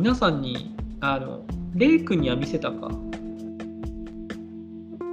[0.00, 1.42] 皆さんにあの
[1.74, 2.90] レイ君には見せたか？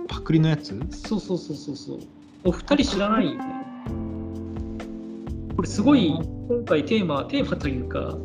[0.08, 0.80] パクリのやつ？
[0.92, 2.00] そうそうそうそうそう。
[2.46, 3.66] お二人知らないよね。
[5.58, 8.18] これすごい今回テーマテーマというか。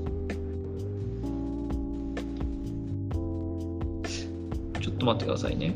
[4.80, 5.74] ちょっと待ってくださいね。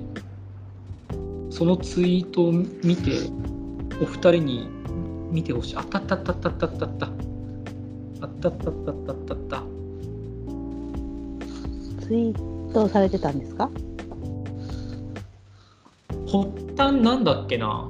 [1.51, 3.29] そのツイートを見て
[4.01, 4.69] お二人に
[5.33, 5.77] 見てほしい。
[5.77, 6.87] あったったったったったった。
[6.87, 7.07] った
[8.21, 9.76] あったったったったったった
[12.07, 13.69] ツイートされてたんですか？
[16.27, 17.89] 発端なんだっけな。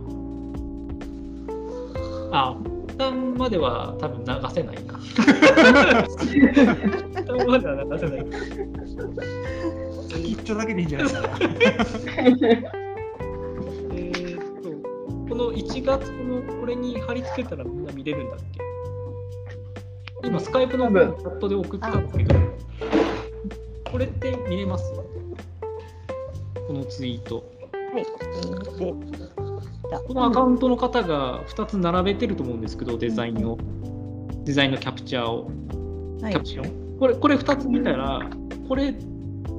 [2.32, 2.56] あ
[2.88, 4.94] 発端までは多分流せないな。
[4.94, 5.36] 発端
[7.46, 8.26] までは流せない。
[10.08, 11.28] 先っちょだけでいいんじゃないですか？
[13.92, 14.70] えーっと
[15.28, 18.38] この1月のこれに貼り付けたらみんな見れるんだっ
[20.22, 20.28] け？
[20.28, 22.34] 今スカイプのチャットで送ったんですけど
[23.90, 24.84] これって見れます？
[26.66, 27.44] このツイート。
[27.92, 28.04] はい。
[28.04, 33.58] で、このアカウントの方が2つ並べてると思うんですけどデザインを。
[34.44, 35.46] デザインのキャプチャーを。
[36.20, 36.32] はい。
[36.32, 38.20] キャプション、これこれ2つ見たら
[38.68, 38.92] これ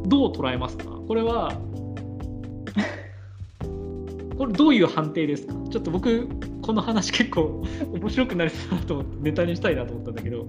[0.06, 0.86] どう捉えますか？
[1.08, 1.54] これは
[4.38, 5.54] これどういう判定ですか？
[5.72, 6.28] ちょっと僕
[6.62, 10.46] この話結構 面白くなりそうだなと思ってネタにしたいなと思ったんだけど。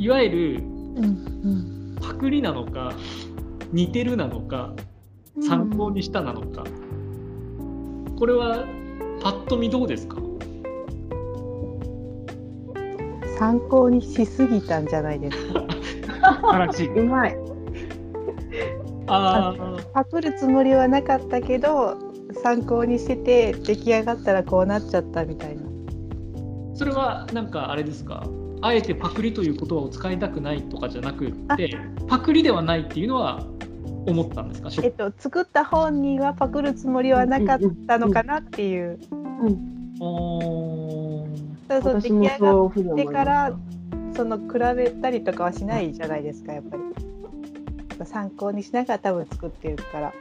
[0.00, 0.62] いわゆる
[0.98, 1.96] うんうん。
[2.00, 2.92] パクリなのか
[3.72, 4.72] 似てるなのか
[5.46, 6.64] 参考にしたなのか、
[8.18, 8.64] これは
[9.22, 10.16] パッと見どうですか？
[13.38, 15.64] 参考にしすぎたんじゃないですか。
[16.50, 16.86] 話。
[16.86, 17.36] うまい。
[19.06, 21.96] あーパクるつもりはなかったけど、
[22.42, 25.62] 参考にしてて出来上がったらこうなっちゃったみたいな。
[26.74, 28.24] それはなんかあれですか？
[28.60, 31.78] あえてパクリという言葉を使いたくないとかじゃなくって
[32.08, 33.46] パクリではないっていうのは
[34.06, 38.98] 思ったんですか、えっと作った本人はパクるつもりはなかったのかなっていう。
[41.68, 43.58] そうそう出来上がってから
[44.16, 46.82] その比べたりとかはしないじゃないですかやっぱり。
[48.06, 50.12] 参考にしながら多分作ってるから。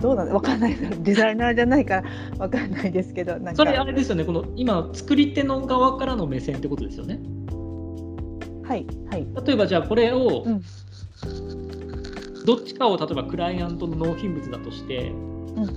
[0.00, 0.76] どうなのわかんない。
[0.76, 2.04] デザイナーじゃないから
[2.38, 3.56] わかんないですけどなんか。
[3.56, 7.18] それあれですよねこの今作り手の側からの目線ってことですよね
[8.66, 9.26] はいはい。
[9.46, 10.62] 例えばじゃあこれを、うん。
[12.44, 15.70] どっちかを例えばクライアントの納品物だとしてうんうん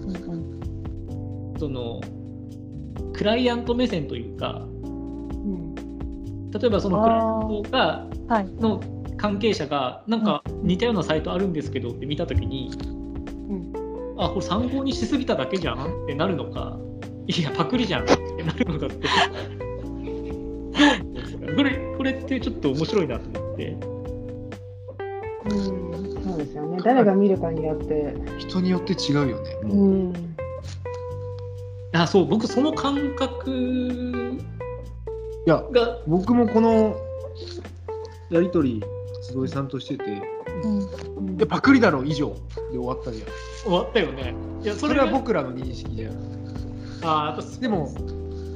[1.53, 1.59] うん。
[1.59, 2.02] その
[3.14, 5.74] クライアント目線というかうん。
[6.52, 7.26] 例えばそのクライアン
[7.64, 8.81] トがはいの
[9.18, 12.72] 関係者がなんか似たようなサイトあるんですけどって見たときに、
[13.50, 13.74] うん。
[14.18, 16.78] あこれ参考にしすぎただけじゃんってなるのか
[17.28, 19.08] いやパクリじゃんってなるのかって。
[21.56, 23.78] これこれってちょっと面白いなと思って
[25.50, 26.78] うんそうですよね。
[26.84, 28.13] 誰が見るかによって。
[28.38, 29.56] 人によって違うよね。
[29.63, 30.13] もううん。
[31.94, 33.50] あそう僕その感覚
[35.46, 36.96] いや、が僕もこの
[38.29, 38.84] やりとり、
[39.23, 40.03] 坪井さんとしてて、
[40.63, 42.29] うんいやパクリだろ以上
[42.72, 43.28] で終わったじゃん。
[43.63, 46.13] 終わったよねいやそれがそれは僕らの認識じゃん。
[47.03, 47.90] あやっぱでも、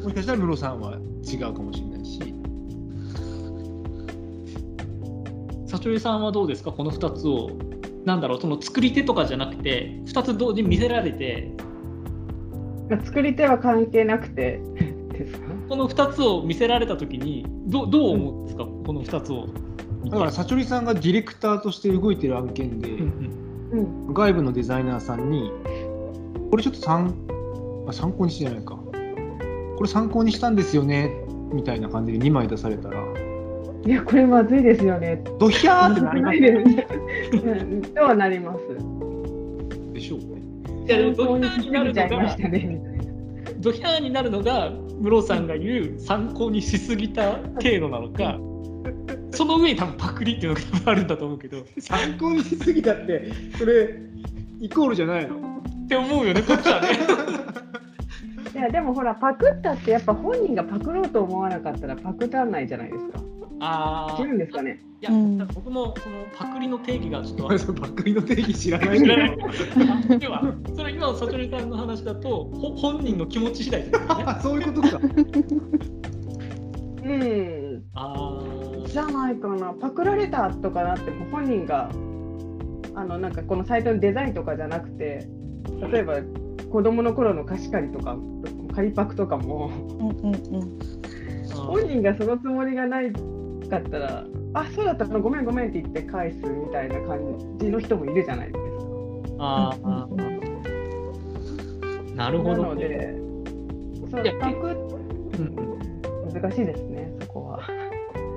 [0.03, 1.90] もしかしたらムロさんは違うかもしれない
[5.81, 6.71] し、社長さんはどうですか？
[6.71, 7.51] この2つを。
[8.05, 11.51] なんだろうその作り手とかじゃなくて2つ同時に見せられて。
[12.89, 14.59] まあ作り手は関係なくて。
[15.13, 15.47] ですか？
[15.69, 19.47] この2つを見せられた時にどどう思うんですか、この2つを
[20.09, 23.31] だから、サチョリさんがディレクターとして動いてる案件で、うん
[24.07, 24.13] うん。
[24.13, 25.51] 外部のデザイナーさんに、
[26.49, 27.13] これちょっと参
[27.87, 28.79] あ参考にしてじゃないか、
[29.77, 31.11] これ参考にしたんですよね
[31.53, 33.03] みたいな感じで2枚出されたら、
[33.85, 35.23] いやこれまずいですよね。
[35.39, 38.59] ドヒャーってなりますうんとはなります。
[39.93, 40.25] でしょうね。
[40.85, 42.81] いやでも参考にしすドヒャーになるのがいましたね。
[43.59, 48.37] ドヒャーになるのがムロさんが言う参考にしすぎた程度なのか
[49.31, 53.97] その上に多分パクリっていうのが多分あるんだと思うけどっ参考にしすぎたって、それ、
[54.59, 55.63] イコールじゃないの？
[55.87, 56.89] て思うよねこっちはね。
[58.61, 63.19] いやでもほらパクったってやっぱ本人がパクろうと思わなかったらパクらないじゃないですか。
[63.59, 64.79] あ違うんですかね。
[65.01, 69.37] いや、うん僕もそのパクリの定義がちょっとパクリの定義知らない知らない。
[70.19, 70.43] では、
[70.75, 74.07] それ今の悟りさんの話だと、ほ本人の気持ち次第ですよね。
[74.27, 74.99] あそういうことか。
[77.03, 77.83] うん。
[77.95, 78.43] あ
[78.85, 79.73] じゃないかな。
[79.73, 81.89] パクられたとかなっても本人が
[82.93, 85.27] あのなんかこのサイトのデザインとかじゃなくて、
[85.91, 86.17] 例えば
[86.71, 88.17] 子供の頃の貸し借りとか
[88.73, 90.79] 仮パクとかもうんうんうん。
[91.51, 97.19] あ本人がそのつもりがないかったらあそうだったのごめんごめんって言って返すみたいな感
[97.59, 98.71] じの人もいるじゃないですか。
[99.39, 100.07] あうんあ、
[102.15, 103.15] なるほなど、ので、
[104.11, 105.55] そうパクうん。
[105.57, 105.71] うん
[106.33, 107.59] 難しいですね、そこは。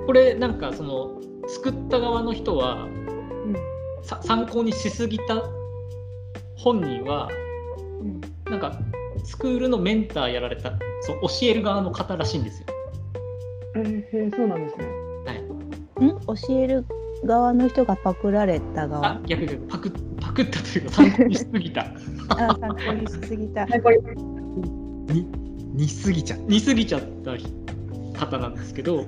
[0.05, 3.55] これなんかその作った側の人はうん。
[4.01, 5.43] さ参考にしすぎた
[6.55, 7.44] 本人はうん
[8.49, 8.79] なんか
[9.23, 12.67] スクールのメンターやられたそう教える側の方らしいんですよ。
[13.77, 14.85] えーそうなんですね。
[15.25, 16.19] はい、ん？
[16.25, 16.85] 教える
[17.23, 21.81] 側の人がパクられたあ側逆にパクパクったというか参考にしすぎた。
[22.29, 23.65] あ参考にしすぎた。
[25.07, 25.27] に
[25.73, 27.31] 似すぎちゃう似すぎちゃった
[28.19, 29.05] 方なんですけど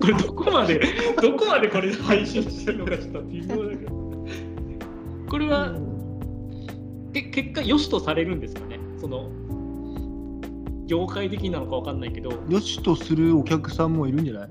[0.00, 0.80] これどこまで
[1.20, 3.98] どこまでこれ配信してるのかちょっと微妙だけど。
[5.28, 5.74] これは
[7.12, 8.78] け結果良しとされるんですかね？
[9.00, 9.30] その
[10.86, 12.30] 業界的なのかわかんないけど。
[12.48, 14.50] よしとするお客さんもいるんじゃない？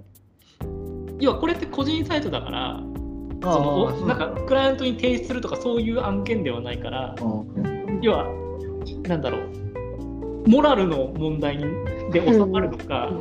[1.20, 2.80] 要はこれって個人サイトだから
[3.42, 7.16] そあのなんかクライアントに提出するとかそういう案件ではないから
[8.02, 8.26] 要は
[9.04, 11.64] なんだろうモラルの問題に
[12.12, 13.12] で収まるのか、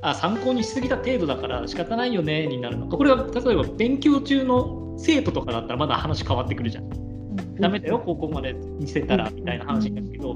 [0.00, 2.96] あ参考にしすぎた程度だから仕方ないよねになるのか。
[2.96, 7.07] これは例えば勉強中の生徒とかだったらまだ話変わってくるじゃん。
[7.60, 10.34] ダメだよ高校まで見せたらみたいな話になるけど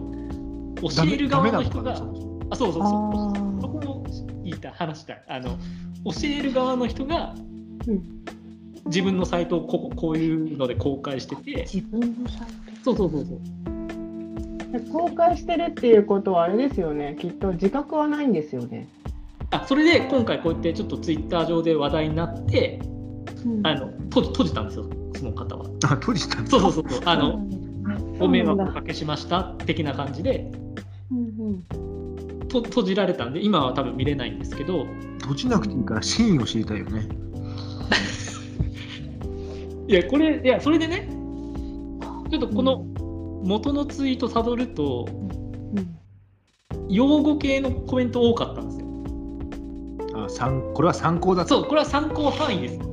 [0.82, 1.92] 教える側の人が
[2.50, 3.32] あそうそうあそう。
[3.32, 3.60] ー。
[3.60, 4.04] そこも
[4.44, 5.56] 言いたい話したいあの
[6.04, 7.34] 教える側の人が
[7.86, 8.02] うん。
[8.86, 11.66] 自分のサイトをこここういうので公開してて。
[11.72, 12.48] 自分のサイ
[12.82, 14.92] そうそうそうそう。
[14.92, 18.88] 公開してるっていうことはあれですよね、きっと自覚はないんですよね。
[19.52, 22.80] あそれで今回こうやってちょっとツイッター上で話題になって
[23.64, 24.88] あの閉じ閉じたんですよ
[25.22, 25.66] その方は。
[25.84, 27.00] あ閉じたそうそうそうそう。
[27.04, 27.46] あトの
[28.18, 30.50] ご迷惑をおかけしました的な感じで。
[31.10, 31.62] うん
[32.48, 34.86] と閉じられたんで今は多分見れないんですけど。
[35.20, 37.08] 閉じなくていいから真意を知りたいよね。
[39.88, 41.08] いやこれいやそれでね
[42.30, 42.84] ちょっとこの
[43.44, 45.96] 元のツイートたどるとうん。
[46.88, 48.86] 用語系のコメント多かったんですよ。
[50.24, 51.60] あ参これは参考だと。
[51.60, 52.91] そうこれは参考範囲です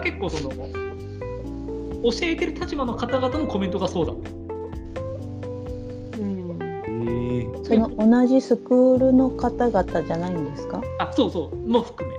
[0.00, 4.12] 結構その教えてる立場の方々のコメントがそうだ。
[7.64, 10.80] その同じスクールの方々じゃないんですか？
[10.98, 11.56] あそうそう。
[11.68, 12.16] も含め。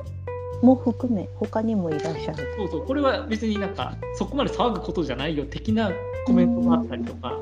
[0.62, 1.28] も含め。
[1.38, 2.54] 他にもいらっしゃる。
[2.56, 2.86] そうそう。
[2.86, 5.46] これは別になんかそこまで騒ぐことじゃないよ。
[5.46, 5.92] 的な
[6.26, 7.40] コメントがあったりとか。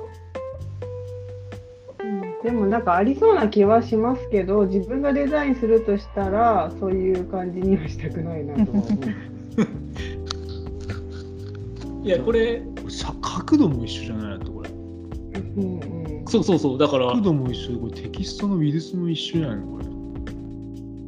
[2.43, 8.87] でもなんかありそうな気はしますけど自分がデザインするとしたらそういう感じにはしたくないなとは思う。
[12.07, 14.69] いやこれさ角度も一緒じゃないとこれ。
[14.69, 14.73] う
[15.59, 19.85] んうんそうそうそうだから角度も一緒でこれテキストのウィルスも一緒じゃないのこれ。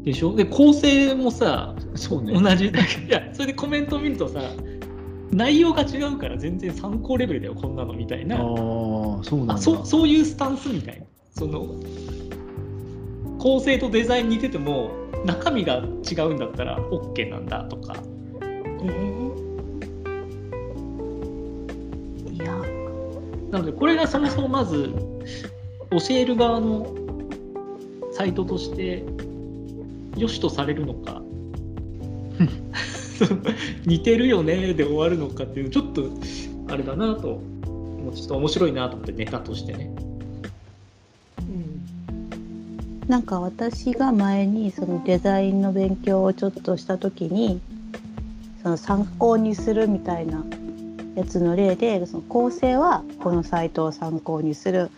[0.03, 0.33] でしょ？
[0.35, 2.33] で構成もさそうね。
[2.33, 2.71] 同じ。
[2.71, 4.41] だけどいやそれでコメントを見るとさ
[5.31, 8.37] 内容が違うから全然参考レベルだよこんなのみたいな。
[8.37, 9.53] ああそうなんだ。
[9.55, 11.05] あそうそういうスタンスみたいな。
[11.31, 11.67] その
[13.37, 14.91] 構成とデザイン似てても
[15.25, 17.95] 中身が違うんだったら OK なんだとか。
[18.81, 19.18] えー、
[23.51, 24.93] なのでこれがそもそもまず
[25.91, 26.93] 教える側の
[28.13, 29.03] サイトとして
[30.17, 31.21] 良しとされるのか
[33.85, 36.09] 似てるよねで終わるのかっていうちょっと
[36.67, 37.39] あれだなと
[37.99, 39.91] もうちょっと面白いなと思ってネタとしてね。
[43.07, 47.59] なんか私が前にそのデザインの勉強をちょっとした時に
[48.61, 50.45] その参考にするみたいな
[51.19, 54.89] やつの例でその構成はこのサイトを参考にする。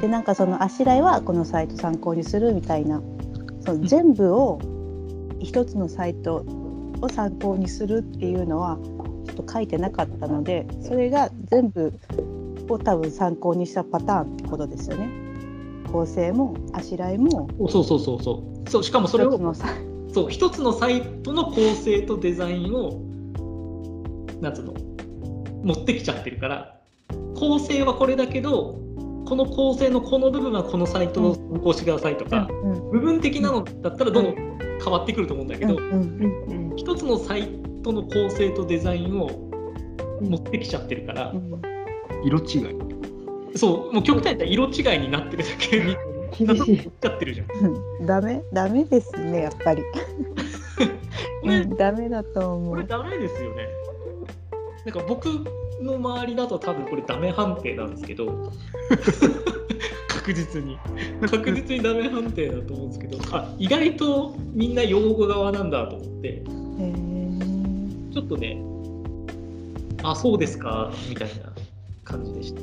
[0.00, 3.02] でなんかそのあしらいはこのサイト参考にするみたいな。
[3.60, 4.60] その全部を
[5.40, 6.44] 一つのサイト
[7.00, 8.78] を参考にするっていうのは
[9.26, 11.92] ちょっと書いてなかったのでそれが全部
[12.68, 15.08] を多分参考にしたパターンってことですよね。
[15.90, 18.70] 構成もあしらいもそうそうそうそう。
[18.70, 19.54] そうしかもそれを
[20.14, 23.00] そう一つのサイトの構成とデザインを
[24.40, 24.74] なんつうの？
[25.66, 26.76] 持ってきちゃってるから
[27.34, 28.80] 構成はこれだけど
[29.26, 34.34] この構成のこの部分はこのサイトを参考してくださいとか、うん部分的なのだったらどんどん
[34.82, 36.76] 変わってくると思うんだけど、うんうんうんうん。
[36.76, 37.48] 一つのサイ
[37.82, 39.28] トの構成とデザインを
[40.20, 41.60] 持ってきちゃってるから、うん
[42.24, 43.56] 色違い。
[43.56, 45.96] そうもう極端に言ったら色違いになってるだけに
[46.46, 46.86] 厳しい。
[46.86, 47.46] っちゃってるじゃん。
[48.00, 48.06] うん。
[48.06, 49.82] ダメダメですねやっぱり、
[51.42, 52.74] これうん、ダメだと思う。
[52.76, 53.68] これダメですよね。
[54.86, 55.26] なんか僕
[55.82, 58.52] の周りだと多分これダメ判定なんですけど
[58.88, 59.46] 確
[60.26, 60.78] 確実に。
[61.28, 66.42] 確実にダメ判定だと思うんですけどあ意外とみんな用語側なんだと思って
[68.12, 68.62] ちょっとね
[70.04, 71.52] あそうですかみたいな
[72.04, 72.60] 感じでした。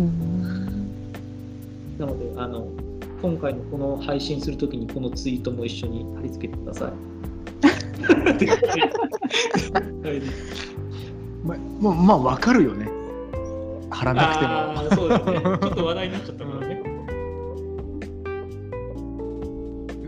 [0.00, 0.88] うん。
[1.98, 2.68] なのであの
[3.24, 6.90] 今回のこの配信するときにこのツイートも一緒に貼り付けてください。
[10.06, 10.20] はい
[11.42, 12.86] ままあまあ分かるよね。
[13.88, 14.94] 貼らなくても。
[14.94, 15.40] そうですね。
[15.40, 16.82] ちょっと話題になっちゃったからね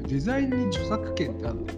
[0.09, 1.63] デザインに著作権ってあるの？
[1.63, 1.69] あ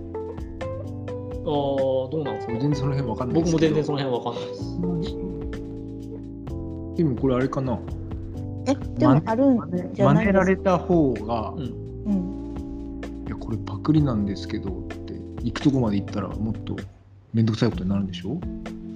[2.08, 2.52] あどうなんですか？
[2.54, 4.60] 全然その辺分かんない僕も全然そのの辺わかんないです。
[6.96, 7.78] でもこれあれかな
[8.68, 10.32] えでもあるんじゃ真ないですか？
[10.32, 13.24] 似られた方が、うんうん。
[13.26, 16.76] いやこれパクリなんですけどって行くとこまで行ったらもっと
[17.32, 18.38] 面倒くさいことになるんでしょ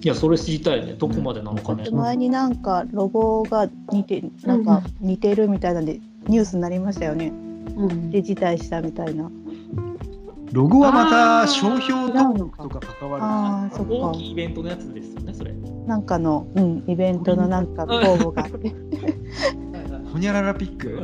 [0.05, 7.29] いやそれ知りたいねどこまでなのかねだって前になんかロゴが似てなんか似てるみたいなんでニュースになりましたよね。
[7.29, 9.31] うんで辞退したみたいな。
[10.53, 13.93] ロゴはまた商標登録とか関わるああそっか。
[13.93, 15.53] 大きいイベントのやつですよねそれ
[15.87, 18.75] なんかのうんイベントのなんか公募があって。
[20.23, 21.03] ほにゃららピック。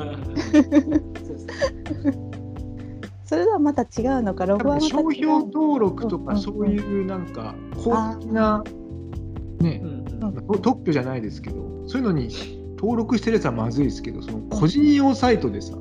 [3.24, 5.02] それとはまた違うのかロ多ゴはまた違う。
[5.02, 8.62] 分商標登録とかそういうなんか公的な
[9.58, 9.82] ね
[10.62, 11.56] 特許じゃないですけど
[11.88, 12.28] そういうのに
[12.78, 15.74] 登録してるやつはまずいですけどその個人用サイトでさ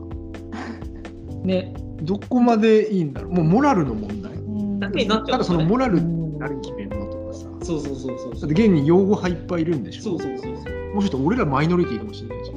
[1.43, 1.75] ね。
[2.01, 3.33] どこまでいいんだろう。
[3.33, 4.33] もうモラルの問題。
[4.33, 7.45] うんだなっちゃただそのモラルうん誰決めるのとかさ。
[7.59, 8.51] だそうそうそうそうそう。
[8.51, 10.01] って現に用語派いっぱいいるんでしょ。
[10.03, 10.93] そうそうそうそう。
[10.95, 12.56] もうちょっと俺らマイノリティかもしれないじゃん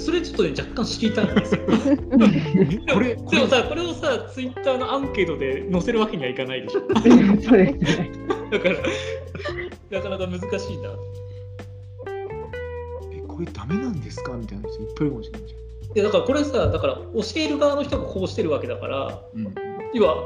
[0.00, 1.60] それちょっとね若干知りたいんですよ。
[2.92, 6.80] これでもさこれをさツイッターのアンケートで載せるわけにはいかないでしょ。
[6.80, 7.78] そうですね。
[8.50, 8.76] だから
[9.90, 10.90] なかなか難しいな。
[13.12, 14.32] えこれダメなんですか？
[14.32, 15.54] みたいな人いっぱいいるかもしれないじ
[15.94, 19.54] いやだからこれさだから教える側の人がこうしてるわけだからゃん、うん、
[19.94, 20.16] 要は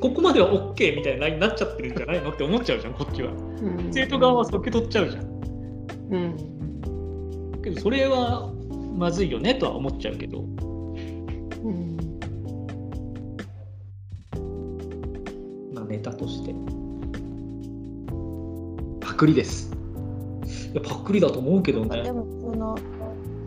[0.00, 3.30] ここまでは OK みたいなになっちゃってるんじゃないのって思っちゃうじゃんこっちは。
[3.32, 3.90] うん。
[3.90, 5.24] 生徒側は受け取っちゃうじゃん。
[6.10, 7.60] うん。
[7.62, 8.52] けどそれは
[8.94, 10.40] まずいよねとは思っちゃうけど。
[10.40, 11.96] うん。
[15.74, 16.50] まあネタとして。
[16.50, 16.54] い
[19.00, 19.70] パクリです。
[20.74, 22.02] やパクリだと思うけどね。
[22.02, 22.76] でもその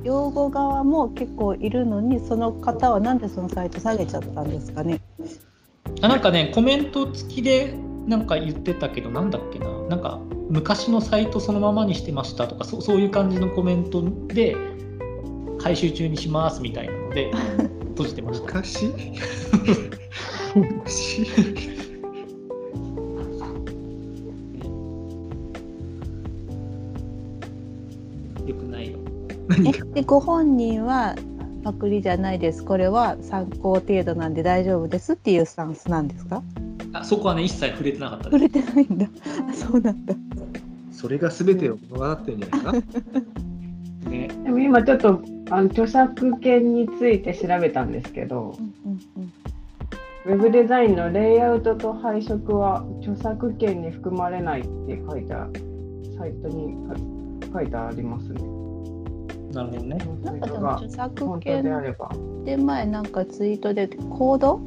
[0.04, 5.02] 用語側も結構いるのにその方はなんでそのサイト下げちゃったんですかね？
[6.02, 7.76] あなんかねコメント付きで
[8.06, 9.68] なんか言ってたけどなんだっけな。
[9.90, 14.56] なんか昔のサイトそのままにしてましたとかそそういう感じのコメントで
[15.68, 17.30] 回収中にしますみたいなので
[17.90, 18.46] 閉じてました。
[18.46, 18.86] 昔
[20.56, 21.28] 昔
[28.46, 28.98] よくないよ。
[29.68, 31.16] えでご本人は
[31.66, 32.64] パクリじゃないです。
[32.64, 36.42] これは参考程度なんで大丈夫ですっていうスタンスなんですか？
[36.94, 39.06] あそこはね一切触れてなかった触れてないんだ。
[39.50, 40.16] あそうなんだ。
[40.94, 42.72] それが全てを物語ってるんじゃないか？
[44.10, 44.30] ね。
[44.46, 49.34] でも今ちょっとあの著作権について調べたんですけど、うんうんうん
[50.28, 55.54] ウェブデザインのレイアウトと配色は著作権に含まれないって書いてある
[56.18, 56.76] サイトに
[57.54, 58.42] 書いてありますね。
[59.54, 62.12] なるほどねなんかでもが著作権れば。
[62.44, 64.60] で前なんかツイートでコード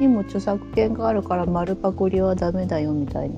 [0.00, 3.36] にも著作権があるから丸パクリはダメだよみたいな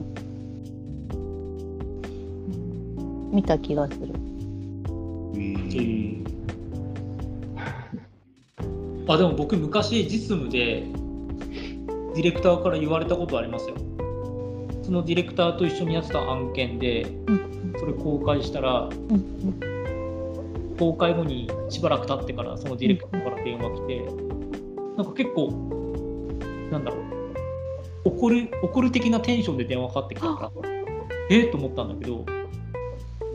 [3.30, 4.25] 見た気がする。
[9.08, 10.84] あでも僕昔実務で
[12.14, 13.76] ディレクターから言われたことありますよ。
[14.82, 17.56] そのディレクターと一緒にやってた案件でうん。
[17.78, 18.88] それ公開したら
[20.78, 24.06] 公開後にしばらく経ってからそのディレクターから電話来て
[24.96, 25.50] なんか結構
[26.70, 27.06] なんだろう。
[28.04, 30.70] 怒る怒る的なテンションで電話かかってきたから
[31.28, 32.24] えっと思ったんだけど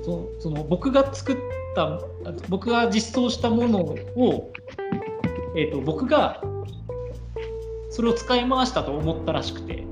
[0.03, 1.37] そその僕が作っ
[1.75, 1.99] たあ
[2.47, 4.51] 僕が実装したものを、
[5.55, 6.41] えー、と僕が
[7.89, 9.83] それを使い回したと思ったらしくて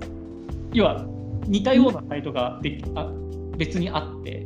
[0.73, 1.05] 要は
[1.47, 3.09] 似たようなサイトができあ
[3.57, 4.45] 別にあって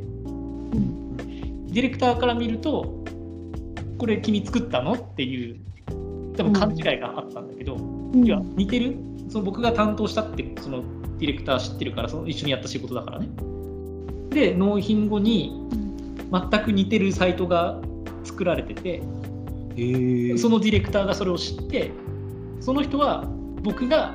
[1.74, 3.04] ディレクターから見ると
[3.98, 5.60] これ君作ったのっていう
[6.36, 8.96] 多分勘違いがあったんだけど、うんいや似てる
[9.28, 10.84] その僕が担当したってその
[11.18, 13.28] ディレクター知ってるからその一緒にやった仕事だからね。
[14.30, 15.66] で納品後に
[16.30, 17.80] 全く似てるサイトが
[18.22, 19.02] 作られてて、
[20.38, 21.90] そのディレクターがそれを知って
[22.60, 23.24] その人は
[23.62, 24.14] 僕が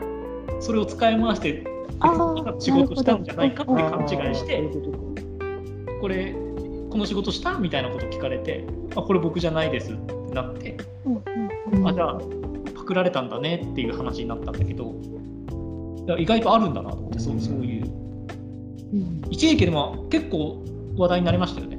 [0.59, 1.63] それを使い回して
[2.59, 4.61] 仕事したんじゃないかって勘違いして
[6.01, 6.33] これ
[6.89, 11.23] この仕事したみたいなこと聞かれてあこれ僕じゃないですってなってうん
[11.73, 12.21] うんあじゃあ
[12.75, 14.95] パクられたんだねっていう話になったんだけど
[16.07, 17.85] いや意外とあるんだなと思ってそうそういう。
[17.85, 20.63] うん一時期でも結構
[20.97, 21.78] 話題になりましたよね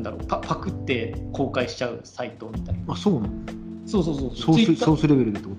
[0.00, 2.94] なんだろうパパクって公開しちゃうサイトみたいな。
[2.94, 3.28] あそうなの？
[3.86, 4.36] そうそうそう。
[4.36, 5.54] ソースソースレベルでってこ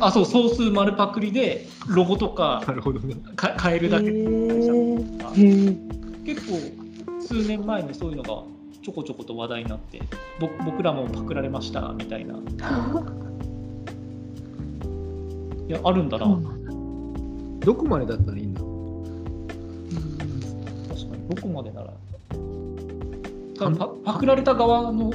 [0.00, 3.14] あそうソース丸パクリでロゴとかとなるほどね。
[3.36, 4.10] か変えるだけ。
[6.24, 6.58] 結構
[7.20, 8.30] 数年前にそういうのが
[8.82, 10.00] ちょこちょこと話題になって
[10.40, 12.34] ぼ僕らもパクられましたみたいな。
[15.68, 16.26] いやあるんだな、
[17.60, 18.66] どこまでだったらいいんだろ
[20.88, 21.28] 確かに。
[21.28, 21.92] どこまでなら
[23.62, 25.12] 多分パパクられた側の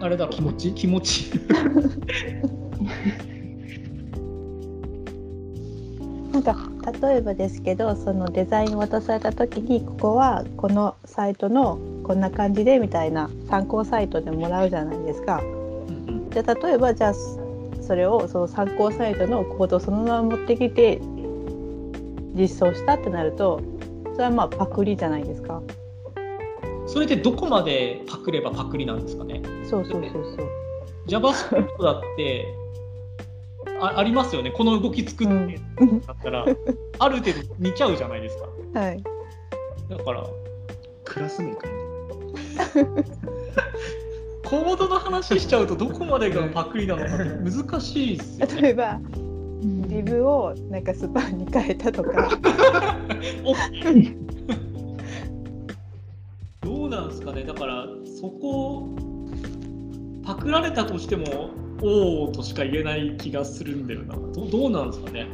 [0.00, 0.30] あれだろ？
[0.32, 0.72] う気持ち？
[0.72, 1.30] 気持ち？
[6.32, 6.56] なんか
[7.08, 15.40] 例えばですけどそのデザインを渡された時にここはこのサイトのこんな感じでみたいな参考サイトでもらうじゃないですか。
[16.32, 17.14] じゃあ例えばじゃあ
[17.80, 21.00] それをその参考サイトのコードをそのまま持ってきて
[22.34, 23.60] 実装したってなると
[24.14, 25.62] それはまあパクリじゃないですか。
[26.86, 29.42] それでどこまでパクればパクリなんですかね？
[29.68, 30.48] そうそうそうそう。
[31.06, 32.54] JavaScript だって
[33.80, 34.50] あありますよね。
[34.50, 35.60] この動き作って
[36.06, 36.46] だったら、
[36.98, 38.38] ある程度似ちゃうじゃないです
[38.72, 38.80] か。
[38.80, 39.02] はい。
[39.88, 40.26] だから
[41.04, 41.68] クラスメイク
[44.44, 48.62] コードの話しちゃうとどこまでがパクリなのかって難しいですよね。
[48.62, 49.00] 例えば
[49.88, 52.30] リブをなんかスパンに変えたとか。
[56.94, 57.44] なんですかね。
[57.44, 57.86] だから
[58.20, 58.88] そこ
[60.24, 61.50] パクられたとしても
[61.82, 64.16] おおとしか言えない気がするんだよな。
[64.16, 65.26] どどうなんですかね。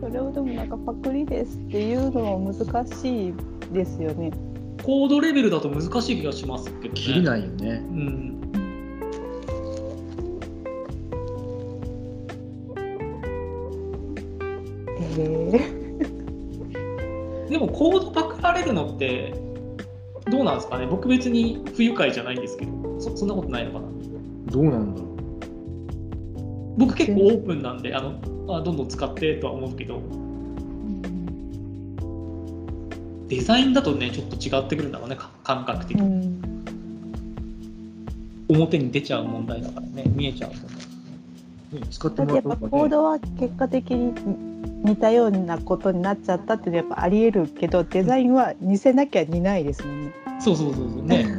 [0.00, 3.34] それをでもなんかパクリですっていうのも難しい
[3.72, 4.32] ですよね。
[4.82, 6.90] コードレベルだと難しい気がしますけどね。
[6.94, 7.82] 切りないよね。
[7.90, 8.40] うん。
[15.16, 15.70] え
[17.48, 19.32] でもコードパクられるのって
[20.34, 20.86] どうなんですかね。
[20.86, 23.86] 僕別に不愉快じゃないんですけどそそんなことないのかな。
[24.50, 25.06] どうなんだろ
[26.76, 28.18] 僕結構オープンなんであの
[28.48, 30.02] あどんどん使ってとは思うけど。
[33.28, 35.14] デザインだとねちょっと違ってくるんだろうね。
[35.14, 36.42] か感覚的ー、うに、ん。
[38.48, 40.02] 表に出ちゃう問題だからね。
[40.14, 40.62] 見えちゃうとね
[41.74, 42.68] う、ね、使ってもらった方がね。
[42.70, 44.53] コードは結果的に
[44.84, 50.12] 似たようなことになっちゃったっていうのはやっぱありえるけどデザインは似せなきゃ似ないですもんね。
[50.40, 51.02] そうそうそうそう。
[51.06, 51.24] ね。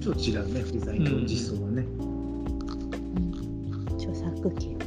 [0.00, 1.84] ちょっと違うねデザインと実装はね、
[3.98, 4.77] 著作権